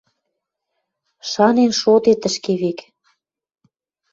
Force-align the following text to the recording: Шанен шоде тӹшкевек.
Шанен 1.29 1.71
шоде 1.81 2.13
тӹшкевек. 2.21 2.79